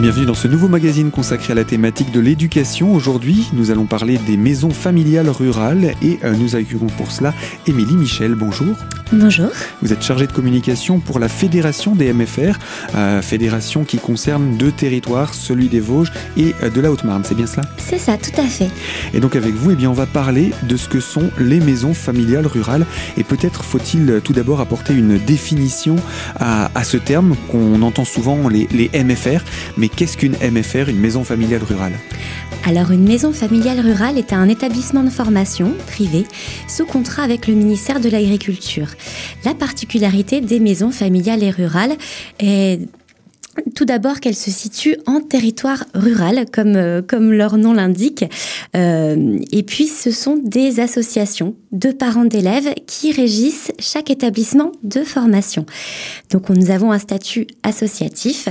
bienvenue 0.00 0.24
dans 0.24 0.34
ce 0.34 0.48
nouveau 0.48 0.68
magazine 0.68 1.10
consacré 1.10 1.52
à 1.52 1.54
la 1.54 1.64
thématique 1.64 2.10
de 2.10 2.20
l'éducation. 2.20 2.94
Aujourd'hui, 2.94 3.50
nous 3.52 3.70
allons 3.70 3.84
parler 3.84 4.16
des 4.16 4.38
maisons 4.38 4.70
familiales 4.70 5.28
rurales 5.28 5.92
et 6.02 6.18
euh, 6.24 6.32
nous 6.34 6.56
accueillons 6.56 6.86
pour 6.96 7.10
cela 7.12 7.34
Émilie 7.66 7.96
Michel. 7.96 8.34
Bonjour. 8.34 8.74
Bonjour. 9.12 9.50
Vous 9.82 9.92
êtes 9.92 10.02
chargée 10.02 10.26
de 10.26 10.32
communication 10.32 11.00
pour 11.00 11.18
la 11.18 11.28
Fédération 11.28 11.94
des 11.94 12.14
MFR, 12.14 12.56
euh, 12.94 13.20
fédération 13.20 13.84
qui 13.84 13.98
concerne 13.98 14.56
deux 14.56 14.70
territoires, 14.70 15.34
celui 15.34 15.68
des 15.68 15.80
Vosges 15.80 16.12
et 16.38 16.54
euh, 16.62 16.70
de 16.70 16.80
la 16.80 16.90
Haute-Marne. 16.90 17.22
C'est 17.26 17.34
bien 17.34 17.46
cela? 17.46 17.64
C'est 17.76 17.98
ça, 17.98 18.16
tout 18.16 18.40
à 18.40 18.46
fait. 18.46 18.70
Et 19.12 19.20
donc 19.20 19.36
avec 19.36 19.52
vous, 19.52 19.72
eh 19.72 19.74
bien, 19.74 19.90
on 19.90 19.94
va 19.94 20.06
parler 20.06 20.52
de 20.62 20.76
ce 20.78 20.88
que 20.88 21.00
sont 21.00 21.30
les 21.38 21.60
maisons 21.60 21.92
familiales 21.92 22.46
rurales. 22.46 22.86
Et 23.18 23.24
peut-être 23.24 23.64
faut-il 23.64 24.22
tout 24.24 24.32
d'abord 24.32 24.60
apporter 24.60 24.94
une 24.94 25.18
définition 25.18 25.96
à, 26.38 26.70
ce 26.84 26.96
terme 26.96 27.36
qu'on 27.50 27.82
entend 27.82 28.06
souvent, 28.06 28.48
les, 28.48 28.66
les 28.72 28.90
MFR. 29.04 29.44
Mais 29.76 29.89
qu'est-ce 29.96 30.16
qu'une 30.16 30.36
MFR, 30.36 30.88
une 30.88 30.98
maison 30.98 31.24
familiale 31.24 31.62
rurale? 31.62 31.92
Alors 32.64 32.90
une 32.90 33.06
maison 33.06 33.32
familiale 33.32 33.80
rurale 33.80 34.18
est 34.18 34.32
un 34.32 34.48
établissement 34.48 35.02
de 35.02 35.10
formation 35.10 35.74
privé 35.86 36.24
sous 36.68 36.84
contrat 36.84 37.22
avec 37.22 37.46
le 37.46 37.54
ministère 37.54 38.00
de 38.00 38.08
l'Agriculture. 38.08 38.88
La 39.44 39.54
particularité 39.54 40.40
des 40.40 40.60
maisons 40.60 40.90
familiales 40.90 41.42
et 41.42 41.50
rurales 41.50 41.96
est 42.38 42.80
tout 43.74 43.84
d'abord 43.84 44.20
qu'elles 44.20 44.36
se 44.36 44.50
situent 44.50 44.96
en 45.06 45.20
territoire 45.20 45.84
rural, 45.94 46.46
comme, 46.52 46.76
euh, 46.76 47.02
comme 47.02 47.32
leur 47.32 47.56
nom 47.56 47.72
l'indique. 47.72 48.24
Euh, 48.76 49.38
et 49.52 49.62
puis, 49.62 49.86
ce 49.86 50.10
sont 50.10 50.36
des 50.42 50.80
associations 50.80 51.54
de 51.72 51.90
parents 51.90 52.24
d'élèves 52.24 52.74
qui 52.86 53.12
régissent 53.12 53.72
chaque 53.78 54.10
établissement 54.10 54.72
de 54.82 55.02
formation. 55.02 55.66
Donc, 56.30 56.48
nous 56.48 56.70
avons 56.70 56.92
un 56.92 56.98
statut 56.98 57.46
associatif. 57.62 58.48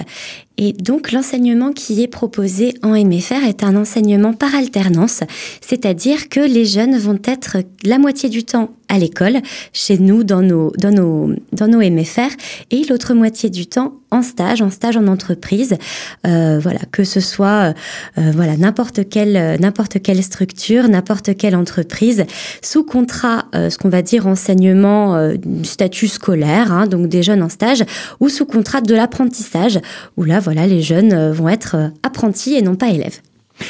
Et 0.61 0.73
donc, 0.73 1.13
l'enseignement 1.13 1.71
qui 1.71 2.03
est 2.03 2.09
proposé 2.09 2.73
en 2.83 2.89
MFR 2.89 3.45
est 3.47 3.63
un 3.63 3.77
enseignement 3.77 4.33
par 4.33 4.53
alternance, 4.53 5.23
c'est-à-dire 5.61 6.27
que 6.27 6.41
les 6.41 6.65
jeunes 6.65 6.97
vont 6.97 7.17
être 7.23 7.59
la 7.85 7.97
moitié 7.97 8.27
du 8.27 8.43
temps 8.43 8.71
à 8.89 8.97
l'école, 8.97 9.37
chez 9.71 9.97
nous, 9.99 10.23
dans 10.23 10.41
nos, 10.41 10.73
dans 10.77 10.91
nos, 10.91 11.33
dans 11.53 11.67
nos 11.67 11.79
MFR, 11.79 12.29
et 12.71 12.83
l'autre 12.89 13.13
moitié 13.13 13.49
du 13.49 13.67
temps 13.67 13.93
en 14.11 14.23
stage, 14.23 14.61
en 14.61 14.71
stage 14.71 14.97
en 14.97 15.07
entreprise. 15.07 15.77
Euh, 16.25 16.59
voilà, 16.59 16.79
que 16.91 17.03
ce 17.03 17.19
soit 17.19 17.75
euh, 18.17 18.31
voilà 18.33 18.57
n'importe 18.57 19.07
quelle 19.07 19.59
n'importe 19.59 20.01
quelle 20.01 20.23
structure, 20.23 20.89
n'importe 20.89 21.37
quelle 21.37 21.55
entreprise, 21.55 22.25
sous 22.63 22.83
contrat, 22.83 23.45
euh, 23.53 23.69
ce 23.69 23.77
qu'on 23.77 23.89
va 23.89 24.01
dire 24.01 24.25
enseignement 24.25 25.15
euh, 25.15 25.35
statut 25.63 26.07
scolaire, 26.07 26.73
hein, 26.73 26.87
donc 26.87 27.07
des 27.07 27.21
jeunes 27.21 27.43
en 27.43 27.49
stage, 27.49 27.83
ou 28.19 28.29
sous 28.29 28.45
contrat 28.45 28.81
de 28.81 28.95
l'apprentissage, 28.95 29.79
où 30.17 30.23
là 30.23 30.39
voilà 30.49 30.65
les 30.65 30.81
jeunes 30.81 31.13
euh, 31.13 31.31
vont 31.31 31.47
être 31.47 31.91
apprentis 32.01 32.55
et 32.55 32.63
non 32.63 32.73
pas 32.73 32.89
élèves. 32.89 33.19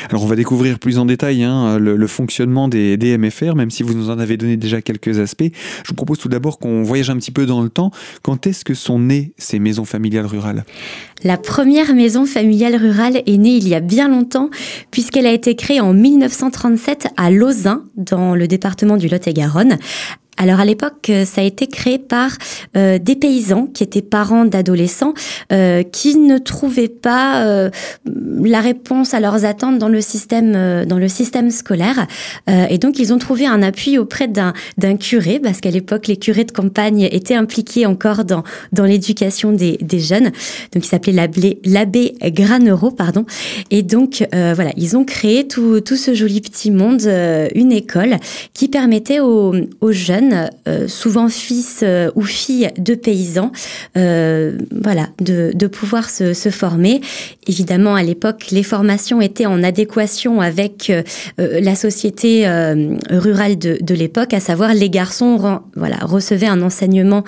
Alors 0.09 0.23
on 0.23 0.27
va 0.27 0.37
découvrir 0.37 0.79
plus 0.79 0.97
en 0.97 1.05
détail 1.05 1.43
hein, 1.43 1.77
le, 1.77 2.07
fonctionnement 2.07 2.69
des, 2.69 2.95
des, 2.95 3.17
MFR, 3.17 3.53
même 3.53 3.69
si 3.69 3.83
vous 3.83 3.93
nous 3.93 4.09
en 4.09 4.17
avez 4.17 4.37
donné 4.37 4.55
déjà 4.55 4.81
quelques 4.81 5.19
aspects. 5.19 5.51
Je 5.83 5.89
vous 5.89 5.95
propose 5.95 6.19
tout 6.19 6.29
d'abord 6.29 6.57
qu'on 6.57 6.83
voyage 6.83 7.09
un 7.09 7.17
petit 7.17 7.31
peu 7.31 7.45
dans 7.45 7.61
le 7.61 7.67
temps. 7.67 7.91
Quand 8.21 8.47
est-ce 8.47 8.63
que 8.63 8.75
sont 8.75 8.97
nées 8.97 9.33
ces 9.37 9.59
maisons 9.59 9.83
familiales 9.83 10.25
rurales? 10.25 10.63
La 11.25 11.35
première 11.35 11.93
maison 11.95 12.25
familiale 12.25 12.77
rurale 12.77 13.23
est 13.25 13.37
née 13.37 13.57
il 13.57 13.67
y 13.67 13.75
a 13.75 13.81
bien 13.81 14.07
longtemps, 14.07 14.49
puisqu'elle 14.89 15.25
a 15.25 15.33
été 15.33 15.55
créée 15.55 15.81
en 15.81 15.93
1937 15.93 17.07
à 17.17 17.29
Lausanne, 17.29 17.81
dans 17.97 18.35
le 18.35 18.47
département 18.47 18.95
du 18.95 19.09
Lot-et-Garonne, 19.09 19.79
alors 20.39 20.61
à 20.61 20.65
l'époque, 20.65 21.09
euh, 21.09 21.25
ça 21.25 21.41
a 21.41 21.43
été 21.43 21.67
créé 21.67 21.99
par 21.99 22.31
euh, 22.77 22.97
des 22.97 23.17
paysans 23.17 23.67
qui 23.67 23.83
étaient 23.83 24.01
parents 24.01 24.45
d'adolescents 24.45 25.13
euh, 25.51 25.83
qui 25.83 26.15
ne 26.17 26.37
trouvaient 26.37 26.87
pas 26.87 27.43
euh, 27.45 27.69
la 28.05 28.61
réponse 28.61 29.13
à 29.13 29.19
leurs 29.19 29.43
attentes 29.43 29.79
dans 29.79 29.89
le 29.89 29.99
système 29.99 30.53
euh, 30.55 30.85
dans 30.85 30.97
le 30.97 31.09
système 31.09 31.51
scolaire 31.51 32.07
et 32.47 32.77
donc 32.77 32.99
ils 32.99 33.13
ont 33.13 33.17
trouvé 33.17 33.45
un 33.45 33.61
appui 33.61 33.97
auprès 33.97 34.27
d'un 34.27 34.53
d'un 34.77 34.95
curé 34.95 35.39
parce 35.39 35.59
qu'à 35.59 35.71
l'époque 35.71 36.07
les 36.07 36.15
curés 36.17 36.45
de 36.45 36.51
campagne 36.51 37.07
étaient 37.11 37.35
impliqués 37.35 37.85
encore 37.85 38.23
dans 38.23 38.43
dans 38.71 38.85
l'éducation 38.85 39.51
des, 39.51 39.77
des 39.81 39.99
jeunes. 39.99 40.31
Donc 40.71 40.85
il 40.85 40.87
s'appelait 40.87 41.11
l'abbé 41.11 41.59
l'abbé 41.65 42.15
Granereau 42.21 42.91
pardon 42.91 43.25
et 43.71 43.83
donc 43.83 44.25
voilà, 44.31 44.71
ils 44.77 44.95
ont 44.95 45.03
créé 45.03 45.47
tout 45.47 45.81
tout 45.81 45.97
ce 45.97 46.13
joli 46.13 46.39
petit 46.41 46.71
monde 46.71 47.01
une 47.55 47.71
école 47.71 48.17
qui 48.53 48.69
permettait 48.69 49.19
aux, 49.19 49.53
aux 49.81 49.91
jeunes 49.91 50.28
euh, 50.33 50.87
souvent 50.87 51.29
fils 51.29 51.81
euh, 51.83 52.09
ou 52.15 52.23
filles 52.23 52.69
de 52.77 52.95
paysans, 52.95 53.51
euh, 53.97 54.57
voilà, 54.71 55.07
de, 55.19 55.67
pouvoir 55.67 56.09
se, 56.09 56.33
se, 56.33 56.49
former. 56.49 57.01
Évidemment, 57.47 57.95
à 57.95 58.03
l'époque, 58.03 58.47
les 58.51 58.63
formations 58.63 59.21
étaient 59.21 59.45
en 59.45 59.63
adéquation 59.63 60.41
avec 60.41 60.91
la 61.37 61.75
société 61.75 62.47
rurale 63.09 63.57
de, 63.57 63.77
de 63.81 63.93
l'époque, 63.93 64.33
à 64.33 64.39
savoir 64.39 64.73
les 64.73 64.89
garçons 64.89 65.37
voilà, 65.75 65.97
recevaient 66.01 66.47
un 66.47 66.61
enseignement 66.61 67.23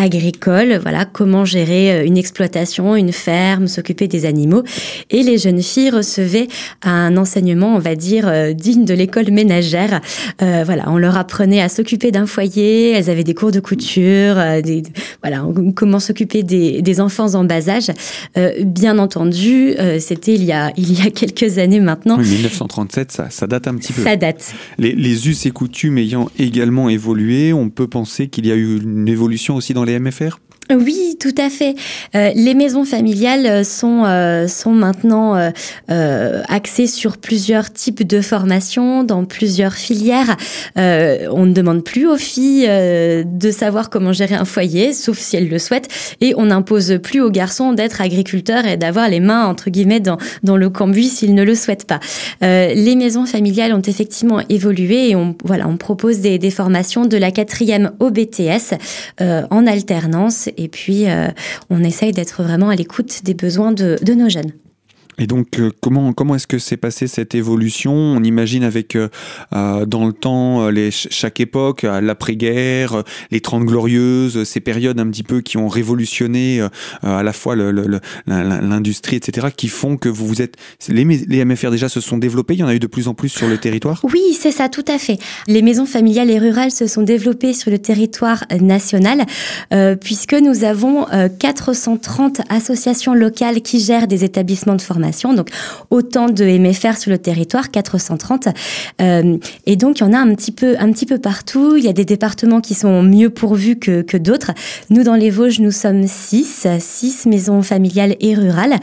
agricole, 0.00 0.78
voilà, 0.82 1.04
comment 1.04 1.44
gérer 1.44 2.06
une 2.06 2.16
exploitation, 2.16 2.96
une 2.96 3.12
ferme, 3.12 3.68
s'occuper 3.68 4.08
des 4.08 4.26
animaux. 4.26 4.62
Et 5.10 5.22
les 5.22 5.38
jeunes 5.38 5.62
filles 5.62 5.90
recevaient 5.90 6.48
un 6.82 7.16
enseignement, 7.16 7.74
on 7.74 7.78
va 7.78 7.94
dire, 7.94 8.54
digne 8.54 8.84
de 8.84 8.94
l'école 8.94 9.30
ménagère. 9.30 10.00
Euh, 10.42 10.62
voilà, 10.64 10.84
on 10.88 10.98
leur 10.98 11.16
apprenait 11.16 11.60
à 11.60 11.68
s'occuper 11.68 12.10
d'un 12.10 12.26
foyer 12.26 12.40
elles 12.70 13.10
avaient 13.10 13.24
des 13.24 13.34
cours 13.34 13.52
de 13.52 13.60
couture, 13.60 14.38
euh, 14.38 14.60
des, 14.60 14.82
voilà, 15.22 15.44
comment 15.74 16.00
s'occuper 16.00 16.42
des, 16.42 16.82
des, 16.82 17.00
enfants 17.00 17.34
en 17.34 17.44
bas 17.44 17.68
âge. 17.68 17.90
Euh, 18.36 18.64
bien 18.64 18.98
entendu, 18.98 19.74
euh, 19.78 19.98
c'était 20.00 20.34
il 20.34 20.44
y 20.44 20.52
a 20.52 20.72
il 20.76 20.98
y 20.98 21.06
a 21.06 21.10
quelques 21.10 21.58
années 21.58 21.80
maintenant. 21.80 22.16
Oui, 22.18 22.28
1937, 22.28 23.12
ça, 23.12 23.30
ça 23.30 23.46
date 23.46 23.66
un 23.68 23.74
petit 23.74 23.92
peu. 23.92 24.02
Ça 24.02 24.16
date. 24.16 24.54
Les, 24.78 24.92
les 24.92 25.28
us 25.28 25.46
et 25.46 25.50
coutumes 25.50 25.98
ayant 25.98 26.30
également 26.38 26.88
évolué, 26.88 27.52
on 27.52 27.70
peut 27.70 27.88
penser 27.88 28.28
qu'il 28.28 28.46
y 28.46 28.52
a 28.52 28.54
eu 28.54 28.80
une 28.80 29.08
évolution 29.08 29.56
aussi 29.56 29.74
dans 29.74 29.84
les 29.84 29.89
MFR. 29.98 30.38
Oui, 30.70 31.16
tout 31.18 31.34
à 31.36 31.50
fait. 31.50 31.74
Euh, 32.14 32.30
les 32.34 32.54
maisons 32.54 32.84
familiales 32.84 33.46
euh, 33.46 33.64
sont, 33.64 34.04
euh, 34.04 34.46
sont 34.46 34.72
maintenant 34.72 35.50
axées 35.88 36.86
sur 36.86 37.18
plusieurs 37.18 37.72
types 37.72 38.06
de 38.06 38.20
formations, 38.20 39.04
dans 39.04 39.24
plusieurs 39.24 39.74
filières. 39.74 40.36
On 40.76 41.46
ne 41.46 41.52
demande 41.52 41.84
plus 41.84 42.06
aux 42.06 42.16
filles 42.16 42.66
de 42.66 43.50
savoir 43.50 43.90
comment 43.90 44.12
gérer 44.12 44.34
un 44.34 44.44
foyer, 44.44 44.92
sauf 44.92 45.18
si 45.18 45.36
elles 45.36 45.48
le 45.48 45.58
souhaitent, 45.58 45.88
et 46.20 46.34
on 46.36 46.46
n'impose 46.46 46.98
plus 47.02 47.20
aux 47.20 47.30
garçons 47.30 47.72
d'être 47.72 48.00
agriculteurs 48.00 48.66
et 48.66 48.76
d'avoir 48.76 49.08
les 49.08 49.20
mains, 49.20 49.46
entre 49.46 49.70
guillemets, 49.70 50.00
dans, 50.00 50.18
dans 50.42 50.56
le 50.56 50.70
cambouis 50.70 51.08
s'ils 51.08 51.34
ne 51.34 51.42
le 51.42 51.54
souhaitent 51.54 51.86
pas. 51.86 52.00
les 52.40 52.96
maisons 52.96 53.26
familiales 53.26 53.72
ont 53.72 53.82
effectivement 53.82 54.40
évolué 54.48 55.10
et 55.10 55.16
on, 55.16 55.34
voilà, 55.44 55.68
on 55.68 55.76
propose 55.76 56.20
des, 56.20 56.38
des 56.38 56.50
formations 56.50 57.06
de 57.06 57.16
la 57.16 57.30
quatrième 57.30 57.92
au 58.00 58.10
BTS 58.10 58.74
en 59.20 59.66
alternance 59.66 60.48
et 60.60 60.68
puis 60.68 61.08
euh, 61.08 61.28
on 61.70 61.82
essaye 61.82 62.12
d'être 62.12 62.42
vraiment 62.42 62.68
à 62.68 62.76
l'écoute 62.76 63.24
des 63.24 63.34
besoins 63.34 63.72
de, 63.72 63.98
de 64.02 64.14
nos 64.14 64.28
jeunes. 64.28 64.52
Et 65.18 65.26
donc, 65.26 65.58
euh, 65.58 65.70
comment, 65.80 66.12
comment 66.12 66.34
est-ce 66.34 66.46
que 66.46 66.58
s'est 66.58 66.76
passée 66.76 67.06
cette 67.06 67.34
évolution? 67.34 67.92
On 67.92 68.22
imagine 68.22 68.64
avec, 68.64 68.96
euh, 68.96 69.08
euh 69.52 69.84
dans 69.86 70.06
le 70.06 70.12
temps, 70.12 70.68
les, 70.68 70.90
chaque 70.90 71.40
époque, 71.40 71.82
l'après-guerre, 71.82 73.02
les 73.30 73.40
Trente 73.40 73.64
Glorieuses, 73.64 74.44
ces 74.44 74.60
périodes 74.60 74.98
un 75.00 75.08
petit 75.08 75.22
peu 75.22 75.40
qui 75.40 75.56
ont 75.56 75.68
révolutionné 75.68 76.60
à 77.02 77.22
la 77.22 77.32
fois 77.32 77.56
l'industrie, 78.26 79.16
etc., 79.16 79.48
qui 79.56 79.68
font 79.68 79.96
que 79.96 80.08
vous 80.08 80.26
vous 80.26 80.42
êtes... 80.42 80.56
Les, 80.88 81.04
les 81.04 81.44
MFR 81.44 81.70
déjà 81.70 81.88
se 81.88 82.00
sont 82.00 82.18
développés, 82.18 82.54
il 82.54 82.60
y 82.60 82.62
en 82.62 82.68
a 82.68 82.74
eu 82.74 82.78
de 82.78 82.86
plus 82.86 83.08
en 83.08 83.14
plus 83.14 83.28
sur 83.28 83.48
le 83.48 83.58
territoire? 83.58 84.00
Oui, 84.04 84.36
c'est 84.38 84.52
ça, 84.52 84.68
tout 84.68 84.84
à 84.88 84.98
fait. 84.98 85.18
Les 85.46 85.62
maisons 85.62 85.86
familiales 85.86 86.30
et 86.30 86.38
rurales 86.38 86.70
se 86.70 86.86
sont 86.86 87.02
développées 87.02 87.52
sur 87.52 87.70
le 87.70 87.78
territoire 87.78 88.44
national, 88.60 89.24
puisque 90.00 90.34
nous 90.34 90.64
avons 90.64 91.06
430 91.38 92.42
associations 92.48 93.14
locales 93.14 93.62
qui 93.62 93.80
gèrent 93.80 94.06
des 94.06 94.24
établissements 94.24 94.76
de 94.76 94.82
formation 94.82 94.99
donc 95.34 95.50
autant 95.90 96.28
de 96.28 96.44
MFR 96.44 96.96
sur 96.96 97.10
le 97.10 97.18
territoire, 97.18 97.70
430. 97.70 98.48
Euh, 99.00 99.36
et 99.66 99.76
donc 99.76 100.00
il 100.00 100.04
y 100.04 100.06
en 100.06 100.12
a 100.12 100.18
un 100.18 100.34
petit 100.34 100.52
peu, 100.52 100.76
un 100.78 100.90
petit 100.92 101.06
peu 101.06 101.18
partout. 101.18 101.76
Il 101.76 101.84
y 101.84 101.88
a 101.88 101.92
des 101.92 102.04
départements 102.04 102.60
qui 102.60 102.74
sont 102.74 103.02
mieux 103.02 103.30
pourvus 103.30 103.78
que, 103.78 104.16
d'autres. 104.16 104.52
Nous 104.90 105.02
dans 105.02 105.14
les 105.14 105.30
Vosges, 105.30 105.60
nous 105.60 105.70
sommes 105.70 106.06
six, 106.06 106.66
six 106.78 107.26
maisons 107.26 107.62
familiales 107.62 108.16
et 108.20 108.34
rurales. 108.34 108.76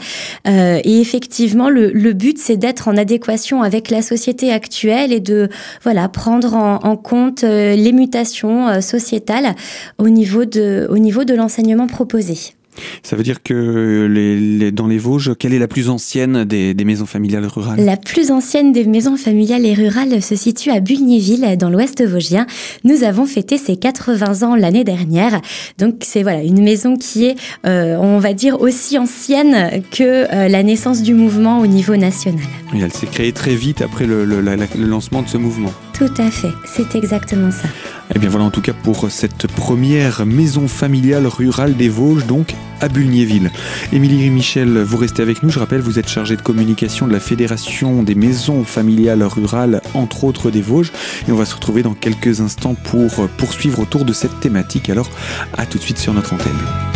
Euh, 0.46 0.80
et 0.82 1.00
effectivement, 1.00 1.70
le, 1.70 2.12
but 2.12 2.38
c'est 2.38 2.56
d'être 2.56 2.88
en 2.88 2.96
adéquation 2.96 3.62
avec 3.62 3.90
la 3.90 4.02
société 4.02 4.50
actuelle 4.52 5.12
et 5.12 5.20
de 5.20 5.48
voilà 5.82 6.08
prendre 6.08 6.54
en, 6.54 6.76
en 6.82 6.96
compte 6.96 7.44
euh, 7.44 7.76
les 7.76 7.92
mutations 7.92 8.80
sociétales 8.80 9.54
au 9.98 10.08
niveau 10.08 10.44
de, 10.44 10.86
au 10.90 10.98
niveau 10.98 11.24
de 11.24 11.34
l'enseignement 11.34 11.86
proposé. 11.86 12.57
Ça 13.02 13.16
veut 13.16 13.22
dire 13.22 13.42
que 13.42 14.06
les, 14.10 14.72
dans 14.72 14.86
les 14.86 14.98
Vosges, 14.98 15.32
quelle 15.38 15.54
est 15.54 15.58
la 15.58 15.68
plus 15.68 15.88
ancienne 15.88 16.44
des, 16.44 16.74
maisons 16.84 17.06
familiales 17.06 17.46
rurales? 17.46 17.84
La 17.84 17.96
plus 17.96 18.30
ancienne 18.30 18.72
des 18.72 18.84
maisons 18.84 19.16
familiales 19.16 19.64
et 19.66 19.74
rurales 19.74 20.22
se 20.22 20.36
situe 20.36 20.70
à 20.70 20.80
Bulgnéville, 20.80 21.56
dans 21.58 21.70
l'ouest 21.70 22.04
vosgien. 22.06 22.46
Nous 22.84 23.04
avons 23.04 23.26
fêté 23.26 23.58
ses 23.58 23.76
80 23.76 24.42
ans 24.46 24.56
l'année 24.56 24.84
dernière. 24.84 25.40
Donc 25.78 25.96
c'est 26.02 26.22
voilà 26.22 26.42
une 26.42 26.62
maison 26.62 26.96
qui 26.96 27.26
est, 27.26 27.36
euh, 27.66 27.96
on 27.96 28.18
va 28.18 28.32
dire, 28.32 28.60
aussi 28.60 28.98
ancienne 28.98 29.82
que 29.90 30.02
euh, 30.32 30.48
la 30.48 30.62
naissance 30.62 31.02
du 31.02 31.14
mouvement 31.14 31.60
au 31.60 31.66
niveau 31.66 31.96
national. 31.96 32.40
Elle 32.74 32.92
s'est 32.92 33.06
créée 33.06 33.32
très 33.32 33.54
vite 33.54 33.82
après 33.82 34.06
le 34.06 34.24
lancement 34.76 35.22
de 35.22 35.28
ce 35.28 35.36
mouvement. 35.36 35.72
Tout 35.98 36.14
à 36.18 36.30
fait, 36.30 36.52
c'est 36.64 36.94
exactement 36.94 37.50
ça. 37.50 37.68
Et 38.08 38.12
eh 38.16 38.18
bien 38.20 38.30
voilà 38.30 38.46
en 38.46 38.50
tout 38.50 38.62
cas 38.62 38.72
pour 38.72 39.10
cette 39.10 39.46
première 39.48 40.24
maison 40.24 40.66
familiale 40.66 41.26
rurale 41.26 41.76
des 41.76 41.90
Vosges, 41.90 42.26
donc 42.26 42.54
à 42.80 42.88
Bulgnéville. 42.88 43.50
Émilie 43.92 44.30
Michel, 44.30 44.78
vous 44.78 44.96
restez 44.96 45.20
avec 45.20 45.42
nous. 45.42 45.50
Je 45.50 45.58
rappelle, 45.58 45.82
vous 45.82 45.98
êtes 45.98 46.08
chargée 46.08 46.34
de 46.34 46.40
communication 46.40 47.06
de 47.06 47.12
la 47.12 47.20
Fédération 47.20 48.02
des 48.02 48.14
maisons 48.14 48.64
familiales 48.64 49.22
rurales, 49.22 49.82
entre 49.92 50.24
autres 50.24 50.50
des 50.50 50.62
Vosges. 50.62 50.90
Et 51.28 51.32
on 51.32 51.36
va 51.36 51.44
se 51.44 51.54
retrouver 51.54 51.82
dans 51.82 51.94
quelques 51.94 52.40
instants 52.40 52.74
pour 52.74 53.28
poursuivre 53.36 53.80
autour 53.80 54.06
de 54.06 54.14
cette 54.14 54.40
thématique. 54.40 54.88
Alors 54.88 55.10
à 55.58 55.66
tout 55.66 55.76
de 55.76 55.82
suite 55.82 55.98
sur 55.98 56.14
notre 56.14 56.32
antenne. 56.32 56.87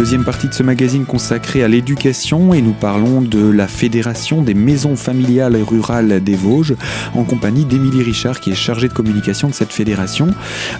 Deuxième 0.00 0.24
partie 0.24 0.48
de 0.48 0.54
ce 0.54 0.62
magazine 0.62 1.04
consacré 1.04 1.62
à 1.62 1.68
l'éducation 1.68 2.54
et 2.54 2.62
nous 2.62 2.72
parlons 2.72 3.20
de 3.20 3.50
la 3.50 3.68
Fédération 3.68 4.40
des 4.40 4.54
maisons 4.54 4.96
familiales 4.96 5.56
et 5.56 5.62
rurales 5.62 6.24
des 6.24 6.36
Vosges 6.36 6.74
en 7.14 7.22
compagnie 7.24 7.66
d'Émilie 7.66 8.02
Richard 8.02 8.40
qui 8.40 8.50
est 8.50 8.54
chargée 8.54 8.88
de 8.88 8.94
communication 8.94 9.48
de 9.48 9.52
cette 9.52 9.74
fédération. 9.74 10.28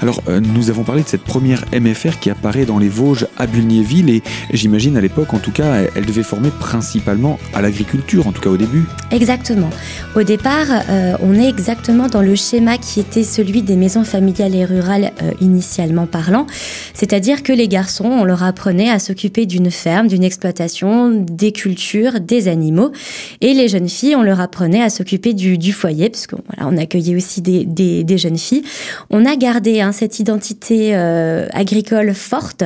Alors 0.01 0.23
euh, 0.29 0.41
nous 0.41 0.71
avons 0.71 0.85
parlé 0.85 1.03
de 1.03 1.07
cette 1.07 1.23
première 1.23 1.67
MFR 1.71 2.19
qui 2.19 2.31
apparaît 2.31 2.65
dans 2.65 2.79
les 2.79 2.89
Vosges 2.89 3.27
à 3.37 3.47
Bulgnéville 3.47 4.09
et 4.09 4.23
j'imagine 4.55 4.97
à 4.97 5.03
l'époque 5.03 5.35
en 5.35 5.39
tout 5.39 5.53
cas 5.53 5.83
elle 5.95 6.07
devait 6.07 6.23
former 6.23 6.49
principalement 6.59 7.39
à 7.53 7.61
l'agriculture 7.61 8.27
en 8.27 8.33
tout 8.33 8.41
cas 8.41 8.49
au 8.49 8.57
début. 8.57 8.87
Exactement. 9.11 9.69
Au 10.17 10.23
départ 10.23 10.69
euh, 10.89 11.13
on 11.21 11.35
est 11.35 11.47
exactement 11.51 12.07
dans 12.07 12.23
le 12.23 12.37
schéma 12.37 12.79
qui 12.79 13.01
était 13.01 13.25
celui 13.25 13.61
des 13.61 13.77
maisons 13.77 14.05
familiales 14.05 14.55
et 14.55 14.65
rurales 14.65 15.13
euh, 15.23 15.33
initialement 15.43 16.07
parlant, 16.07 16.47
c'est-à-dire 16.95 17.43
que 17.43 17.53
les 17.53 17.69
garçons 17.69 18.07
on 18.07 18.25
leur 18.25 18.45
apprenait 18.45 18.89
à 18.89 18.99
se 18.99 19.10
s'occuper 19.11 19.45
d'une 19.45 19.73
ferme, 19.73 20.07
d'une 20.07 20.23
exploitation, 20.23 21.11
des 21.11 21.51
cultures, 21.51 22.21
des 22.21 22.47
animaux. 22.47 22.93
Et 23.41 23.55
les 23.55 23.67
jeunes 23.67 23.89
filles, 23.89 24.15
on 24.15 24.23
leur 24.23 24.41
apprenait 24.41 24.83
à 24.83 24.89
s'occuper 24.89 25.35
du, 25.35 25.73
foyer, 25.73 26.11
parce 26.11 26.29
qu'on 26.29 26.77
accueillait 26.77 27.17
aussi 27.17 27.43
des, 27.43 28.19
jeunes 28.19 28.39
filles. 28.39 28.63
On 29.11 29.27
a 29.27 29.35
gardé 29.35 29.81
hein, 29.81 29.91
cette 29.91 30.21
identité 30.21 30.95
euh, 30.95 31.49
agricole 31.53 32.15
forte, 32.15 32.63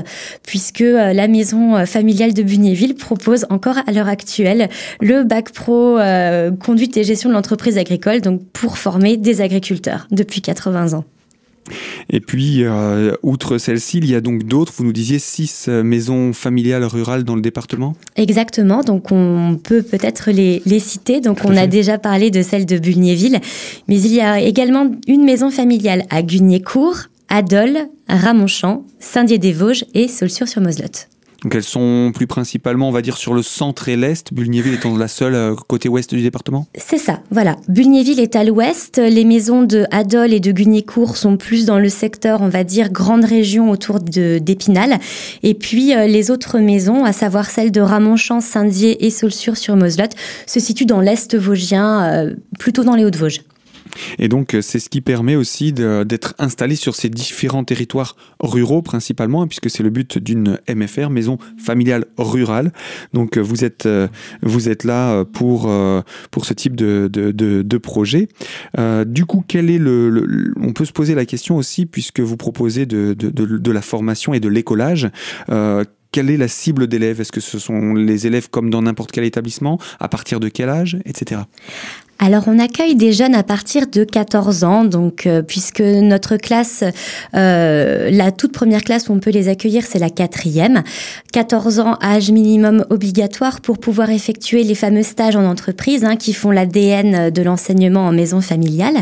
puisque 0.46 0.82
euh, 0.82 1.14
la 1.14 1.28
maison 1.28 1.76
euh, 1.76 1.86
familiale 1.86 2.34
de 2.34 2.42
Bugnéville 2.42 2.94
propose 2.94 3.46
encore 3.48 3.78
à 3.86 3.92
l'heure 3.92 4.08
actuelle 4.08 4.68
le 5.00 5.24
bac 5.24 5.50
pro 5.50 5.98
conduite 6.60 6.96
et 6.96 7.04
gestion 7.04 7.30
de 7.30 7.34
l'entreprise 7.34 7.78
agricole, 7.78 8.20
donc 8.20 8.42
pour 8.52 8.76
former 8.76 9.16
des 9.16 9.40
agriculteurs 9.40 10.06
depuis 10.10 10.42
80 10.42 10.92
ans. 10.92 11.04
Et 12.10 12.20
puis, 12.20 12.64
euh, 12.64 13.14
outre 13.22 13.58
celle-ci, 13.58 13.98
il 13.98 14.10
y 14.10 14.14
a 14.14 14.20
donc 14.20 14.44
d'autres, 14.44 14.72
vous 14.76 14.84
nous 14.84 14.92
disiez 14.92 15.18
six 15.18 15.66
euh, 15.68 15.82
maisons 15.82 16.32
familiales 16.32 16.84
rurales 16.84 17.24
dans 17.24 17.36
le 17.36 17.42
département? 17.42 17.94
Exactement, 18.16 18.82
donc 18.82 19.10
on 19.10 19.58
peut 19.62 19.82
peut-être 19.82 20.30
les, 20.30 20.60
citer. 20.78 21.20
Donc 21.20 21.40
on 21.44 21.56
a 21.56 21.66
déjà 21.66 21.98
parlé 21.98 22.30
de 22.30 22.42
celle 22.42 22.66
de 22.66 22.78
Bulgnéville, 22.78 23.40
mais 23.88 24.00
il 24.00 24.12
y 24.12 24.20
a 24.20 24.40
également 24.40 24.90
une 25.06 25.24
maison 25.24 25.50
familiale 25.50 26.04
à 26.10 26.22
Gugnécourt, 26.22 26.98
Adol, 27.28 27.88
Ramonchamp, 28.08 28.84
Saint-Dié-des-Vosges 28.98 29.84
et 29.94 30.08
Saulsure-sur-Moselotte. 30.08 31.08
Donc 31.44 31.54
elles 31.54 31.62
sont 31.62 32.10
plus 32.14 32.26
principalement, 32.26 32.88
on 32.88 32.92
va 32.92 33.02
dire, 33.02 33.18
sur 33.18 33.34
le 33.34 33.42
centre 33.42 33.90
et 33.90 33.96
l'est, 33.96 34.32
Bulgnéville 34.32 34.74
étant 34.74 34.96
la 34.96 35.08
seule 35.08 35.34
euh, 35.34 35.54
côté 35.54 35.90
ouest 35.90 36.14
du 36.14 36.22
département 36.22 36.66
C'est 36.74 36.98
ça, 36.98 37.20
voilà. 37.30 37.56
Bulgnéville 37.68 38.18
est 38.18 38.34
à 38.34 38.44
l'ouest, 38.44 38.96
les 38.96 39.24
maisons 39.24 39.62
de 39.62 39.84
Adol 39.90 40.32
et 40.32 40.40
de 40.40 40.52
Gugnécourt 40.52 41.18
sont 41.18 41.36
plus 41.36 41.66
dans 41.66 41.78
le 41.78 41.90
secteur, 41.90 42.40
on 42.40 42.48
va 42.48 42.64
dire, 42.64 42.90
grande 42.90 43.26
région 43.26 43.70
autour 43.70 44.00
d'Épinal. 44.00 44.98
Et 45.42 45.52
puis 45.52 45.94
euh, 45.94 46.06
les 46.06 46.30
autres 46.30 46.58
maisons, 46.60 47.04
à 47.04 47.12
savoir 47.12 47.50
celles 47.50 47.72
de 47.72 47.82
Ramonchamp, 47.82 48.40
Saint-Dié 48.40 49.04
et 49.04 49.10
Saulsure-sur-Moselotte, 49.10 50.14
se 50.46 50.60
situent 50.60 50.86
dans 50.86 51.00
l'est 51.00 51.36
vosgien, 51.36 52.04
euh, 52.04 52.34
plutôt 52.58 52.84
dans 52.84 52.94
les 52.94 53.04
Hauts-de-Vosges. 53.04 53.42
Et 54.18 54.28
donc, 54.28 54.54
euh, 54.54 54.62
c'est 54.62 54.78
ce 54.78 54.88
qui 54.88 55.00
permet 55.00 55.36
aussi 55.36 55.72
d'être 55.72 56.34
installé 56.38 56.76
sur 56.76 56.94
ces 56.94 57.08
différents 57.08 57.64
territoires 57.64 58.16
ruraux 58.40 58.82
principalement, 58.82 59.42
hein, 59.42 59.46
puisque 59.46 59.70
c'est 59.70 59.82
le 59.82 59.90
but 59.90 60.18
d'une 60.18 60.58
MFR, 60.68 61.10
maison 61.10 61.38
familiale 61.58 62.06
rurale. 62.18 62.72
Donc, 63.12 63.36
euh, 63.36 63.40
vous 63.40 63.64
êtes, 63.64 63.86
euh, 63.86 64.08
vous 64.42 64.68
êtes 64.68 64.84
là 64.84 65.24
pour, 65.24 65.70
pour 66.30 66.44
ce 66.44 66.54
type 66.54 66.76
de, 66.76 67.08
de, 67.12 67.32
de, 67.32 67.78
projet. 67.78 68.28
du 69.06 69.26
coup, 69.26 69.44
quel 69.46 69.70
est 69.70 69.78
le, 69.78 70.52
On 70.60 70.72
peut 70.72 70.84
se 70.84 70.92
poser 70.92 71.14
la 71.14 71.26
question 71.26 71.56
aussi, 71.56 71.86
puisque 71.86 72.20
vous 72.20 72.36
proposez 72.36 72.86
de, 72.86 73.14
de, 73.14 73.72
la 73.72 73.82
formation 73.82 74.34
et 74.34 74.40
de 74.40 74.48
l'écolage 74.48 75.10
quelle 76.12 76.30
est 76.30 76.36
la 76.36 76.46
cible 76.46 76.86
d'élèves? 76.86 77.20
Est-ce 77.20 77.32
que 77.32 77.40
ce 77.40 77.58
sont 77.58 77.92
les 77.92 78.28
élèves 78.28 78.48
comme 78.48 78.70
dans 78.70 78.82
n'importe 78.82 79.10
quel 79.10 79.24
établissement? 79.24 79.80
À 79.98 80.08
partir 80.08 80.38
de 80.38 80.48
quel 80.48 80.68
âge? 80.68 80.96
Etc 81.06 81.40
alors 82.18 82.44
on 82.46 82.58
accueille 82.58 82.94
des 82.94 83.12
jeunes 83.12 83.34
à 83.34 83.42
partir 83.42 83.86
de 83.86 84.04
14 84.04 84.64
ans, 84.64 84.84
donc 84.84 85.26
euh, 85.26 85.42
puisque 85.42 85.80
notre 85.80 86.36
classe, 86.36 86.84
euh, 87.34 88.08
la 88.10 88.30
toute 88.30 88.52
première 88.52 88.82
classe 88.82 89.08
où 89.08 89.12
on 89.12 89.18
peut 89.18 89.30
les 89.30 89.48
accueillir, 89.48 89.84
c'est 89.84 89.98
la 89.98 90.10
quatrième. 90.10 90.82
14 91.32 91.80
ans, 91.80 91.98
âge 92.02 92.30
minimum 92.30 92.84
obligatoire 92.90 93.60
pour 93.60 93.78
pouvoir 93.78 94.10
effectuer 94.10 94.62
les 94.62 94.74
fameux 94.74 95.02
stages 95.02 95.36
en 95.36 95.44
entreprise 95.44 96.04
hein, 96.04 96.16
qui 96.16 96.32
font 96.32 96.50
l'ADN 96.50 97.30
de 97.30 97.42
l'enseignement 97.42 98.06
en 98.06 98.12
maison 98.12 98.40
familiale. 98.40 98.96